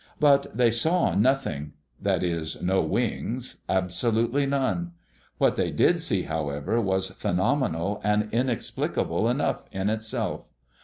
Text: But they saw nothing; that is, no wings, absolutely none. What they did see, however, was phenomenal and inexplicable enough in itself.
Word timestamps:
But 0.19 0.57
they 0.57 0.71
saw 0.71 1.13
nothing; 1.13 1.73
that 2.01 2.23
is, 2.23 2.59
no 2.59 2.81
wings, 2.81 3.57
absolutely 3.69 4.47
none. 4.47 4.93
What 5.37 5.57
they 5.57 5.69
did 5.69 6.01
see, 6.01 6.23
however, 6.23 6.81
was 6.81 7.11
phenomenal 7.11 8.01
and 8.03 8.27
inexplicable 8.31 9.29
enough 9.29 9.65
in 9.71 9.91
itself. 9.91 10.45